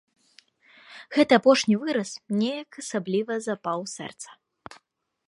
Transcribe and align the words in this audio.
Гэты 1.17 1.33
апошні 1.41 1.75
выраз 1.83 2.09
неяк 2.39 2.71
асабліва 2.85 3.33
запаў 3.49 3.77
у 3.85 3.89
сэрца. 3.95 4.29